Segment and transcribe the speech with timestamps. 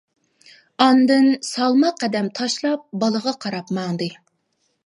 [0.85, 4.09] ئاندىن سالماق قەدەم تاشلاپ بالىغا قاراپ ماڭدى.